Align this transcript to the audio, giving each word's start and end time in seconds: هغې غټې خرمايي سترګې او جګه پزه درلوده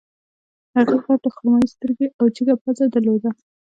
هغې 0.75 0.95
غټې 1.03 1.29
خرمايي 1.35 1.67
سترګې 1.75 2.07
او 2.19 2.25
جګه 2.35 2.53
پزه 2.63 2.85
درلوده 2.93 3.29